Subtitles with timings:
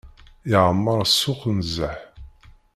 [0.49, 1.99] Yeɛmer ssuq nezzeh.